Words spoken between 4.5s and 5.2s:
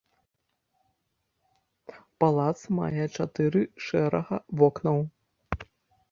вокнаў.